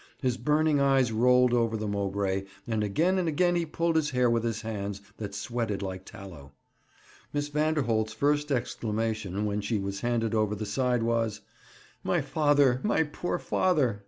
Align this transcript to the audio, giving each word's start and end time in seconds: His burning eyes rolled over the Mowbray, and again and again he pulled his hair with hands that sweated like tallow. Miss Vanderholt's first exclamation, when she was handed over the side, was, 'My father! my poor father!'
His 0.19 0.35
burning 0.35 0.79
eyes 0.79 1.11
rolled 1.11 1.53
over 1.53 1.77
the 1.77 1.87
Mowbray, 1.87 2.45
and 2.65 2.83
again 2.83 3.19
and 3.19 3.27
again 3.27 3.55
he 3.55 3.67
pulled 3.67 3.95
his 3.95 4.09
hair 4.09 4.31
with 4.31 4.43
hands 4.63 4.99
that 5.17 5.35
sweated 5.35 5.83
like 5.83 6.05
tallow. 6.05 6.53
Miss 7.33 7.49
Vanderholt's 7.49 8.11
first 8.13 8.51
exclamation, 8.51 9.45
when 9.45 9.61
she 9.61 9.77
was 9.77 10.01
handed 10.01 10.33
over 10.33 10.55
the 10.55 10.65
side, 10.65 11.03
was, 11.03 11.41
'My 12.03 12.19
father! 12.19 12.79
my 12.83 13.03
poor 13.03 13.37
father!' 13.37 13.99